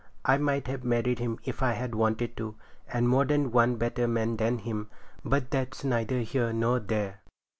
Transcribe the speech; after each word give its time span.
I 0.25 0.39
might 0.39 0.65
have 0.65 0.83
married 0.83 1.19
him 1.19 1.37
if 1.43 1.61
I 1.61 1.73
had 1.73 1.93
wanted 1.93 2.35
to, 2.37 2.55
and 2.91 3.07
more 3.07 3.23
than 3.23 3.51
one 3.51 3.75
better 3.75 4.07
man 4.07 4.35
than 4.37 4.57
him; 4.57 4.89
but 5.23 5.51
that's 5.51 5.83
neither 5.83 6.21
here 6.21 6.51
nor 6.51 6.79
there. 6.79 7.21